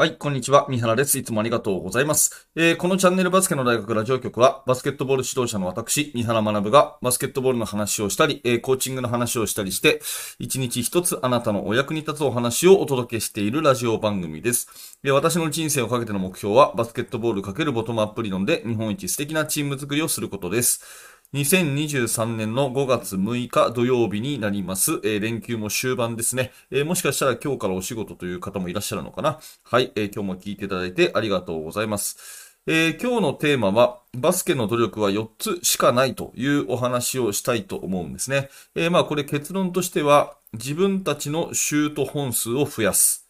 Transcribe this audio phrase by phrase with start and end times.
[0.00, 0.64] はい、こんにちは。
[0.70, 1.18] 三原です。
[1.18, 2.48] いつもありがとうございます。
[2.56, 10.00] えー、このチャンネルバスケの大学ラジオ局は、バスケットボール指導者の私、三原学が、バスケットボールの話をしたり、えー、コーチングの話をしたりして、
[10.38, 14.68] 一日一つあなたのお役に立つお話をお届けしているラジオ番組です。
[15.02, 21.09] で私の人生をかけての目標は、バスケットボール×ボトムアップ理論で日本一素敵なチーム作りをすることです。
[21.32, 24.94] 2023年の5月6日土曜日になります。
[25.04, 32.56] えー、連休も終盤ですね、えー、もしかしたら今日からお仕事という方もいらっしゃるのかなはい、えー、今日も聞いていただいてありがとうございます。
[32.66, 38.48] え今日のテーマは、バスケの努力は4つしかないというお話をしたいと思うんですね。
[38.74, 43.28] えまあこれ結論としては、自分たちのシュート本数を増やす。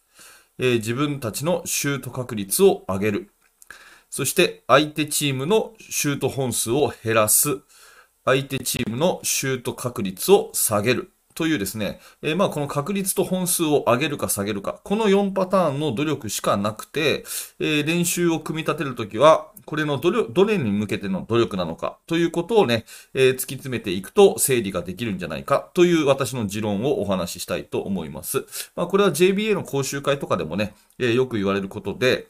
[0.57, 3.29] え自分たちのシュート確率を上げる。
[4.09, 7.61] そして相手チームのシュート本数を減らす。
[8.25, 17.23] 相手チームのシュート確率を下げるというですね、えー、まあこの確率と本数を上げるか下げるか、この4パターンの努力しかなくて、
[17.59, 28.45] えー、練習を組み立てるときは、これのどれどれに向けての努力なのかということをね、えー、突き詰めていくと整理ができるんじゃないかという私の持論をお話ししたいと思います。
[28.75, 32.27] まあこれは JBA の講習会とかでもね、えよく言われることで、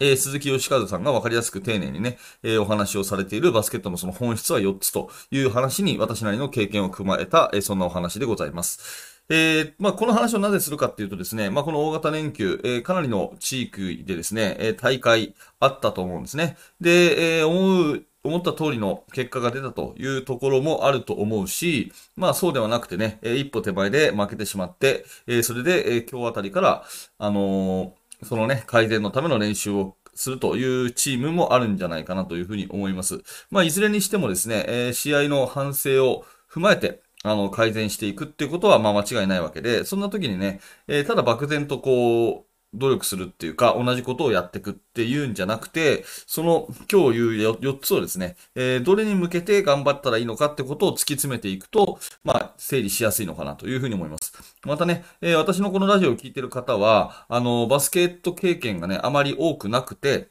[0.00, 9.16] えー、鈴木義和さんが分かりやすく丁寧にね、えー、お話をされているバスケットのその本質は4つという話に私なりの経験を踏まえた、えー、そんなお話でございます。
[9.28, 16.56] えー、まあ、この話をなぜするかっていうとですね、まあ、この大型連休、えー、かなりの地域でですね、えー、大会あったと思うんですね。
[16.80, 26.84] で、えー、思う、思った通りの結果が出たというところもあると思うし、まあそうではなくてね、え一歩手前で負けてしまって、えそれで、え今日あたりから、
[27.18, 33.22] あのそのね、改善のための練習をするというチームもあるんじゃないかなというふうに思います。
[33.50, 54.32] まあ、いずれにしてもですね、えー、試合の反省を踏まえて、あの、改善していくっていうことは、まあ間違いないわけで、そんな時にね、えー、ただ漠然とこう、努力するっていうか、同じことをやっていくっていうんじゃなくて、その今日言う 4, つをですね、えー、どれに向けて頑張ったらいいのかってことを突き詰めていくと、まあ、整理しやすいのかなというふうに思います。
[54.64, 60.30] またね、えー、私のこのラジオを聴いてる方は、あの、バスケット経験がね、あまり多くなくて、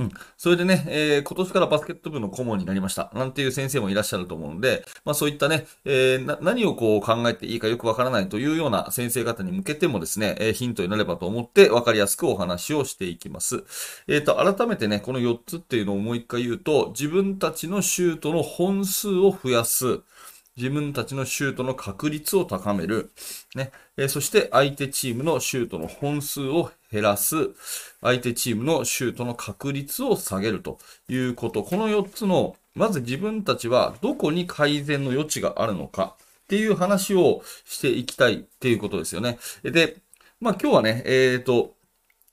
[0.00, 0.10] うん。
[0.36, 3.10] それでね、えー、今年からバスケット部の顧問になりました。
[3.14, 13.64] なんていう先生もいらっしゃると思うので、まあそういったね、えー、な何をこう考えていいかよくわからないというような先生方に向けてもですね、えー、ヒントになればと思ってわかりやすくお話をしていきます。
[14.06, 20.02] えっ、ー、と、改めてね、この4つっていうのをもう一回言うと、自分たちのシュートの本数を増やす。
[20.58, 23.12] 自分たちのシュートの確率を高める。
[23.54, 23.70] ね。
[23.96, 27.50] え、そして相手チームのシュートの本数を減らす。
[28.00, 31.62] 相手チームのシュートの確率を下げるということ。
[31.62, 39.38] この4つの、まず自分たちはどこに改善の余地があるのかっていう話をしていきたいっていうことですよね。
[39.62, 39.98] で、
[40.40, 41.74] まあ今日はね、えっ、ー、と、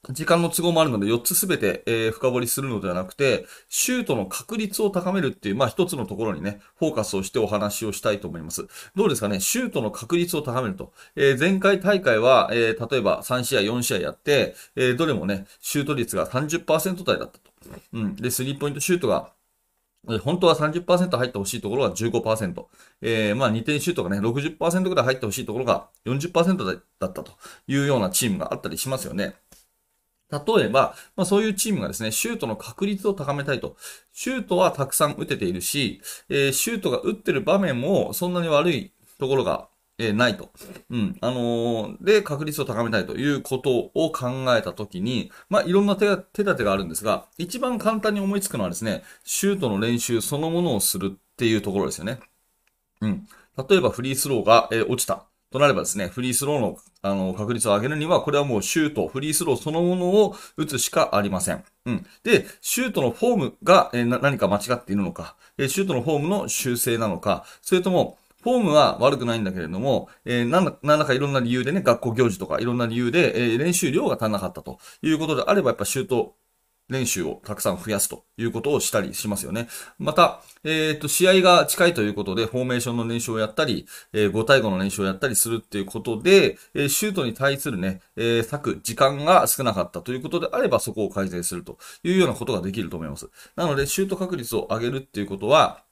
[0.10, 8.68] 時間の都合もあるので4つすべて、えー、深掘りするのではなくて、シュートの確率を高めるっていう、まあ一つのところにね、フォーカスをしてお話をしたいと思います。
[8.96, 9.40] どうですかね？
[9.40, 10.94] シュートの確率を高めると。
[11.16, 17.52] えー、前回大会は、えー、例えば3試合、4試合やって、えー、どれもね、シュート率が30%台だったと。
[17.94, 18.16] うん。
[18.16, 19.32] で、スリーポイントシュートが
[20.22, 22.66] 本当は30%入ってほしいところが15%。
[23.02, 26.74] えー、まあ2点シュートがね、60%ぐらい入ってほしいところが40%だ
[27.08, 27.32] ったと
[27.68, 29.36] いうようなチームがあったりしますよね。
[30.32, 33.78] 例えば、まあ、そういうチームがですね、シュートの確率を高めたいと。
[34.12, 40.50] シュートはたくさん打てているし、えー、シュートが打ってる場面もそんなに悪いところが、えー、ないと。
[40.90, 41.18] うん。
[41.22, 52.20] あのー、で、確率を高めたいということを考えたときに、まあ、いろんな手手立てがあるんですが、一番簡単に思いつくのはですね、シュートの練習そのものをするっていうところですよね。
[53.02, 53.28] うん。
[53.70, 55.26] 例えばフリースローが、え、落ちた。
[55.56, 61.64] となればですね、フリースローのあの確率を上げるには、これはもうシュート、フリースローそのものを打つしかありません。
[61.86, 62.06] うん。
[62.24, 76.36] で、シュートのフォームが、えー、何か間違っているのか、えー、シュートのフォームの修正なのか、それとも、フォームは悪くないんだけれども、えー、なん何らかいろんな理由でね、学校行事とかいろんな理由で、えー、練習量が足んなかったということであれば、やっぱシュート
[76.90, 79.68] 練習をたくさん増やすということをしたりしますよね。
[79.98, 93.30] また、えっ、ー、と、試合が近いということで、フォーメーションの練習をやったり、えー、5対5の練習をやったりするっていうことで、えー、シュートに対するね、えー、割く時間が少なかったということであれば、そこを改善するというようなことができると思います。
[93.56, 95.85] なので、シュート確率を上げるっていうことは、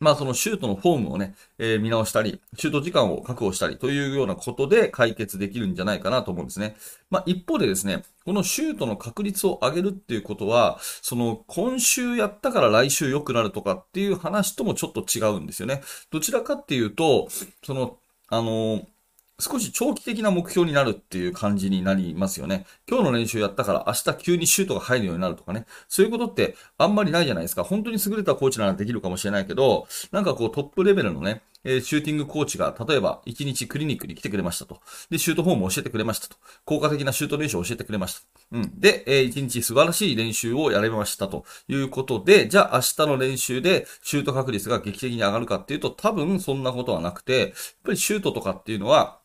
[0.00, 6.74] まあそのシュートのフォームをね、えー、見直したり、シュート時間を確保したりというようなことで解決できるんじゃないかなと思うんですね。
[7.10, 15.82] まあ一方でですね、このシュートの確率を上げるっていうことは、その今週やったから来週良くなるとかっていう話ともちょっと違うんですよね。
[16.10, 17.28] どちらかっていうと、
[17.62, 17.98] その、
[18.28, 18.86] あの、
[19.40, 22.66] 少し長期的な目標になるっていう感じになりますよね。
[22.88, 25.66] 今日の練習やったから明日急にシュートが入るようになるとかね。
[25.88, 27.64] そういうことってあんまりないじゃないですか。
[27.64, 34.80] 本当に優れたコーチならできるかもしれないけど、なんかこうトップレベルのね、えー、シューティングコーチが、例えば、1日クリニックに来てくれましたと。
[35.10, 36.36] で、シュートフォームを教えてくれましたと。
[36.64, 38.20] 効果的なシュート練習を教えてくれました。
[38.52, 38.80] うん。
[38.80, 47.50] で、えー、1日素晴らしい練習をやれましたということで、じゃあ明日の練習でシュート確率が劇的に上がるかっていうと、多分そんなことはなくて、やっ
[47.84, 49.20] ぱりシュートとかっていうのは、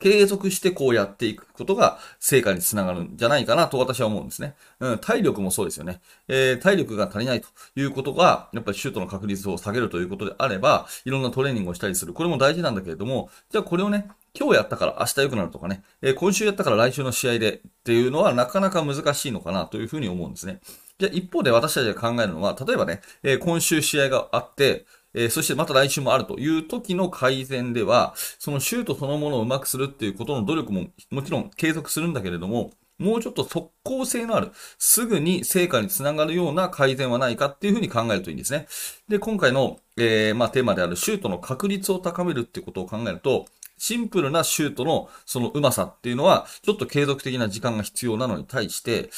[0.00, 4.54] 継続してこうやっていくことが成果につながるんじゃないかなと私は思うんですね。
[4.80, 6.00] うん、体力もそうですよね。
[6.28, 12.12] えー、体力が足りないということが、やっぱりシュートの確率を下げるということであれば、いろんなトレーニングをしたりする。
[12.12, 14.08] これも大事なんだけれども、じゃあこれをね、
[14.38, 20.60] 今日やったから明日良くなるとかね、えー、今週やったから来週の試合でっていうのはなかなか難しいのかなというふうに思うんですね。
[20.98, 24.84] じゃあ一方で私たちが考えるのは、例えばね、えー、今週試合があって、
[25.14, 38.66] えー、そしてまた来週もあるという時の改善では、そのシュートそのものをうまくするっていうことの努力ももちろん継続するんだけれども、もうちょっと速攻性のある、すぐに成果につながるような改善はないかっていうふうに考えるといいんですね。
[39.08, 43.46] で、今回の、えー、まあ、テーマであるシュートの確率を高めるっていうことを考えると、
[43.78, 49.10] シンプルなシュートのその上手さっていうのは、ちょっと継続的な時間が必要なのに対して、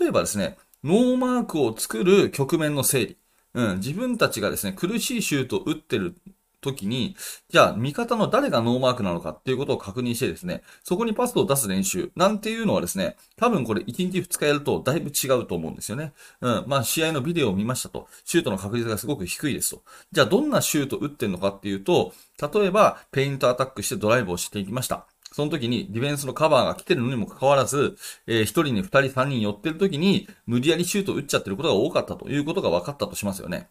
[0.00, 3.18] 例えばですね、ノーマークを作る局面の整理。
[3.58, 6.14] うん、自分たちがですね、苦しいシュートを打ってる
[6.60, 7.16] 時に、
[7.48, 16.12] じゃあ味方の誰がノーマークなのかっていうことを確認してですね、そこにパスを出す練習なんていうのはですね、多分これ1日2日やるとだいぶ違うと思うんですよね。
[16.40, 16.64] うん。
[16.68, 18.06] まあ試合のビデオを見ましたと。
[18.24, 19.82] シュートの確率がすごく低いですと。
[20.12, 25.08] じゃあどんなシュート打ってんのかっていうと、例えばペイントアタックしてドライブをしていきました。
[25.32, 27.96] その時にディフェンスのカバーが来てるのにもかかわらず、
[28.26, 33.68] えー、1人に2人3人寄ってる時に無理やりシュートを打っちゃってることが多かったということが分かったとしますよね。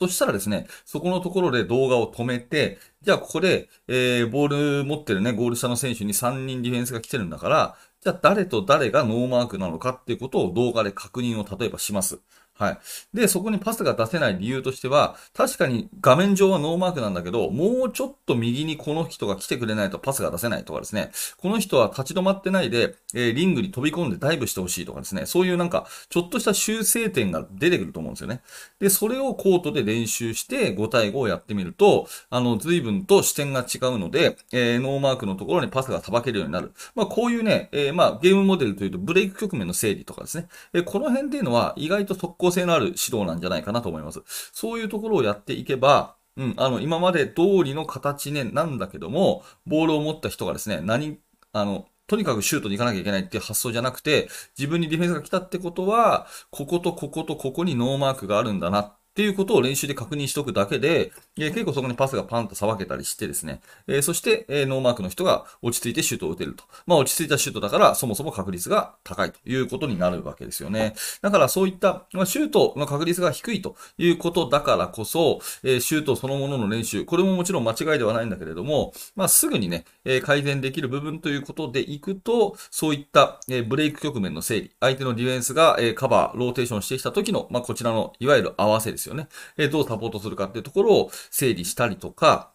[0.00, 12.20] そしたらですね、そこのところで動画を止めて、じゃあここで、えー、ボール持ってるね、ゴール下の選手に3人ディフェンスが来てるんだから、じゃあ誰と誰がノーマークなのかっていうことを動画で確認を例えばします。
[12.60, 12.78] はい。
[13.14, 28.42] で、そこにパスが出せない理由としては、確かに画面上はノーマークなんだけど、もうちょっと右にこの人が来てくれないとパスが出せないとかですね、この人は立ち止まってないで、えー、リングに飛び込んでダイブしてほしいとかですね、そういうなんか、ちょっとした修正点が出てくると思うんですよね。
[28.78, 36.74] で、それをコートで練習して5対5をやってみると、あの、随分と視点が違うので、えー、ノーマークのところにパスがさばけるようになる。
[36.94, 44.22] まあ、こういうね、えー、まあ、ゲームモデルというとブレイク局面の整理とかですね、えこの辺っていうのは意外と即効性のある指導なんじゃないかなと思います。
[44.52, 51.18] そういうところをやっていけば、うん、あの、今まで通りの形ね、なんだけども、ボールを持った人がですね、何、
[51.52, 66.64] あの、とにかくシュートに行かなきゃいけないっていう発想じゃなくて、自分にディフェンスが来たってことは、こことこことここにノーマークがあるんだなっていうことを練習で確認しておくだけで、えー、結構そこにパスがパンとさばけたりしてですね、えー、そして、えー、ノーマークの人が落ち着いてシュートを打てると。
[66.86, 70.94] まあ落ち着いたシュートだから、そもそも確率が高いということになるわけですよね。
[71.22, 89.28] だからそういった、まあ、シュートの確率が低いということだからこそ、えー、シュートそのものの練習、これももちろん間違いではないんだけれども、まあすぐにね、えー、改善できる部分ということでいくと、そういった、えー、ブレイク局面の整理、相手のディフェンスが、えー、カバー、ローテーションしてきた時の、まあこちらの、いわゆる合わせですですよね。
[89.56, 92.52] えー、どうサポートするかっていうところを整理したりとか、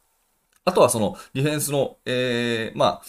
[0.63, 3.01] あとはそのディフェンスの、えー、まあ、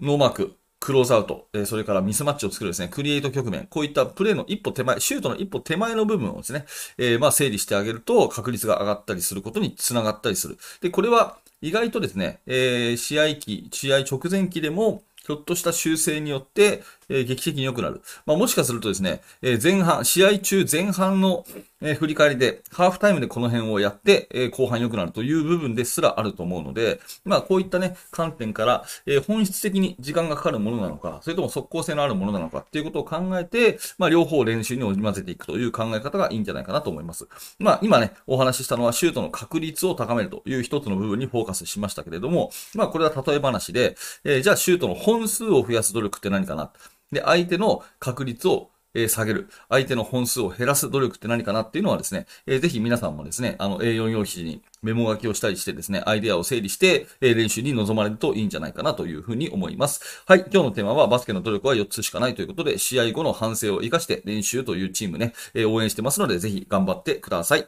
[0.00, 6.66] ノーマーク、クローズアウト、えそれからミスマッチを作るですね、クリエイト局面、こういったプレーの一歩手前、シュートの一歩手前の部分をですね、
[6.98, 10.58] え、まあ整理してあげると確率が上がったりすることにつながったりする。
[10.82, 18.02] で、これは意外とですね、えー、試合期、試合直前期でも、ひょっとした修正によって、えー、劇的に良くなる。
[18.26, 21.46] まあ、もしかするとですね、えー、前半、試合中前半の、
[21.80, 37.28] えー、振り返りで、ハーフタイムでこの辺をやって、え後半良くなるという部分ですらあると思うので、まあ、こういったね、観点から、え本質的に時間がかかるものなのか、それとも速攻性のあるものなのかっていうことを考えて、まあ、両方練習に織り交ぜていくという考え方がいいんじゃないかなと思います。
[37.58, 46.72] まあ、今ね、お話ししたのはシュートの確率を高めるという一つの部分にフォーカスしましたけれども、まあ、これは例え話で、えじゃあシュートの本本数を増やす努力って何かな？
[47.12, 49.48] で、相手の確率をえ下げる。
[49.68, 60.22] 相手の本数を減らす努力って何かなっていうのはですね、えー、ぜひ皆さんもですね、あの A4 用紙にメモ書きをしたりしてですね、アイデアを整理して、え、練習に臨まれるといいんじゃないかなというふうに思います。
[60.26, 67.66] はい、今日のテーマはバスケの努力は4つしかないということで、試合後の反省を活かして練習というチームね、え、応援してますので、ぜひ頑張ってください。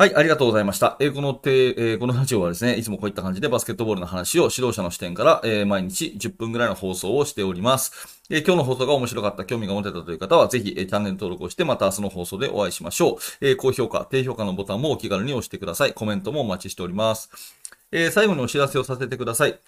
[0.00, 0.96] はい、ありがとうございました。
[0.98, 8.22] えー、このて、えー、このラジオはですね、いつもこういった感じでバスケットボールの話を指導者の視点から、えー、毎日10分ぐらいの放送をしております。
[8.30, 13.46] え、今日の放送が面白かった、興味が持てたという方は、ぜひ、え、チャンネル登録をして、また明日の放送でお会いしましょう。
[13.46, 15.92] え、高評価、低評価のボタンもお気軽に押してください。
[15.92, 17.28] コメントもお待ちしております。
[17.92, 19.58] え、最後にお知らせをさせてください。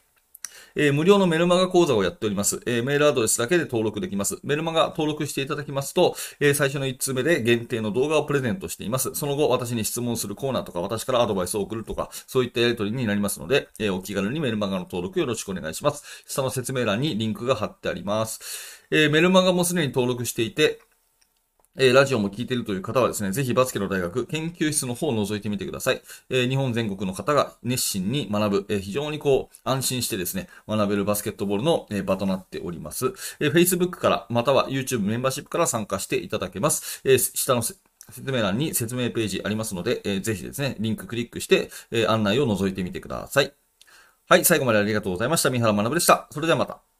[0.74, 2.62] えー、無料のメルマガ講座をやっております。
[2.66, 4.38] えー、メールアドレスだけで登録できます。
[4.42, 9.14] メルマガ登録していただきますと、えー、最初の1通目で限定の動画をプレゼントしています。
[9.14, 16.24] その後、私に質問するコーナーとか、私からアドバイスを送るとか、そういったやり取りになりますので、えー、お気軽にメルマガの登録よろしくお願いします。
[16.26, 18.82] 下の説明欄にリンクが貼ってあります。
[18.90, 20.80] えー、メルマガもすでに登録していて、
[21.78, 26.02] えー、ラジオも聞いているという方はですね、ぜひバスケの大学研究室の方を覗いてみてください。
[26.28, 33.14] えー、日本全国の方が熱心に学ぶ、えー、非常にこう、安心してですね、学べるバスケットボールの、え場となっております。
[33.40, 37.00] え Facebook から、または YouTube メンバーシップから参加していただけます。
[37.04, 37.78] え下の説
[38.26, 43.54] 明欄に説明ページありますので、えぜひですね、リンククリックして、え案内を覗いてみてください。
[44.28, 45.50] はい、最後までありがとうございました。
[45.50, 46.28] 三原学でした。
[46.30, 46.91] それではまた。